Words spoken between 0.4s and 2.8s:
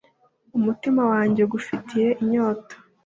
umutima wanjye ugufitiye inyota